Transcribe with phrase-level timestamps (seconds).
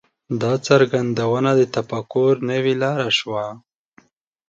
[0.41, 3.45] دا څرګندونه د تفکر نوې لاره شوه.